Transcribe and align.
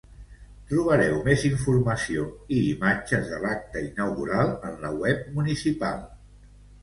Trobareu 0.69 1.17
més 1.27 1.43
informació 1.49 2.23
i 2.55 2.61
imatges 2.69 3.29
de 3.33 3.41
l’acte 3.45 3.83
inaugural 3.89 4.51
en 4.71 4.83
la 4.87 4.91
web 5.03 5.23
municipal. 5.39 6.03